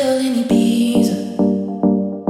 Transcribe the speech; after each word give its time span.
chill 0.00 0.16
in 0.18 0.48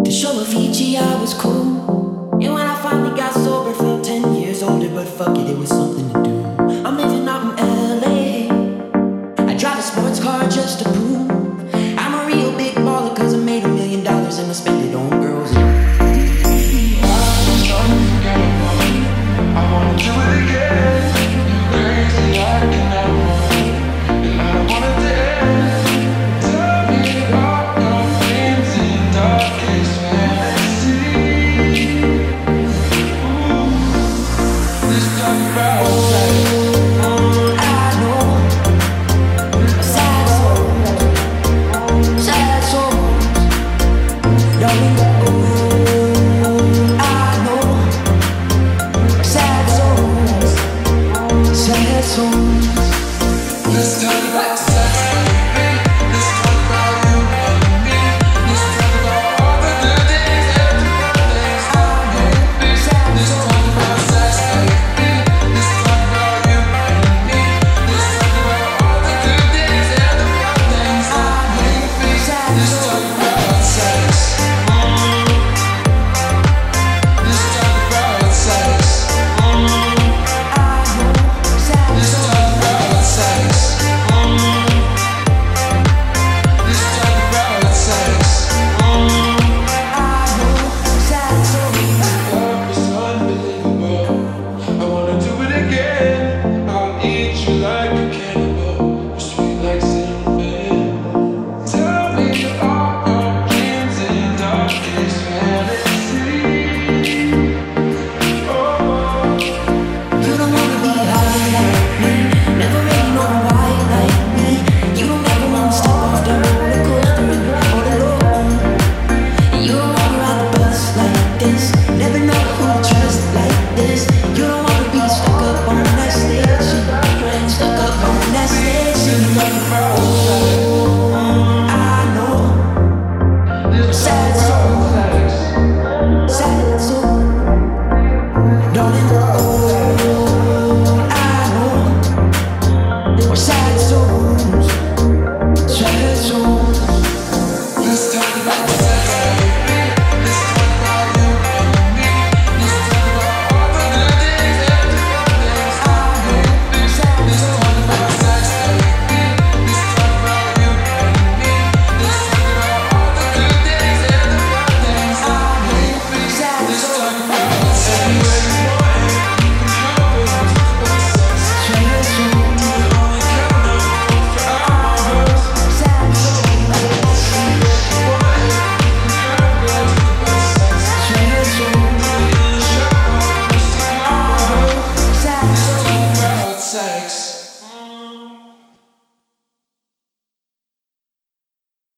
to 0.05 0.11
show 0.11 0.33
Avicii 0.43 0.97
I 0.97 1.21
was 1.21 1.35
cool. 1.35 2.33
And 2.43 2.53
when 2.55 2.67
I 2.67 2.75
finally 2.83 3.17
got 3.17 3.33
sober, 3.33 3.73
felt 3.75 4.03
ten 4.03 4.35
years 4.35 4.61
older, 4.65 4.89
but 4.89 5.07
fuck 5.07 5.39
it, 5.39 5.49
it 5.49 5.57
was 5.57 5.69
something 5.69 6.09
to 6.13 6.23
do. 6.29 6.37
I'm 6.85 6.97
living 6.97 7.29
out 7.29 7.43
in 7.45 8.01
LA. 8.03 9.53
I 9.53 9.57
drive 9.57 9.79
a 9.79 9.83
sports 9.83 10.19
car 10.19 10.49
just 10.49 10.81
to 10.81 10.85
prove 10.87 11.31
I'm 12.03 12.15
a 12.21 12.27
real 12.27 12.51
big 12.57 12.75
baller, 12.75 13.15
cause 13.17 13.35
I 13.35 13.39
made 13.39 13.63
a 13.63 13.69
million 13.69 14.03
dollars 14.03 14.39
and 14.39 14.51
I 14.51 14.53
spend 14.53 14.91
it 14.91 14.95
on 14.97 15.09
girls. 15.21 15.70
corações. 52.01 52.67
Let's 53.75 54.01
turn 54.01 54.33
back 54.33 54.57
to 54.57 54.73
time. 54.73 55.20